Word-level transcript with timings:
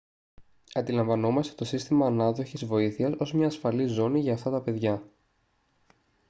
αντιλαμβανόμαστε 0.73 1.53
το 1.55 1.65
σύστημα 1.65 2.05
ανάδοχης 2.05 2.65
βοήθειας 2.65 3.13
ως 3.17 3.33
μια 3.33 3.47
ασφαλή 3.47 3.85
ζώνη 3.85 4.19
για 4.19 4.33
αυτά 4.33 4.51
τα 4.51 4.61
παιδιά 4.61 5.03